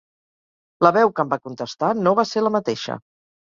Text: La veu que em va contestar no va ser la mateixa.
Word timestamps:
La 0.87 0.93
veu 0.95 1.11
que 1.11 1.23
em 1.25 1.31
va 1.35 1.39
contestar 1.49 1.93
no 2.03 2.17
va 2.23 2.29
ser 2.33 2.47
la 2.47 2.57
mateixa. 2.61 3.01